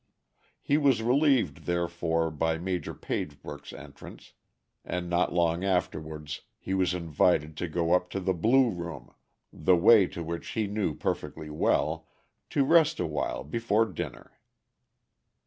[0.63, 2.87] He was relieved, therefore, by Maj.
[3.01, 4.33] Pagebrook's entrance,
[4.83, 9.13] and not long afterwards he was invited to go up to the blue room,
[9.53, 12.07] the way to which he knew perfectly well,
[12.49, 14.39] to rest awhile before dinner.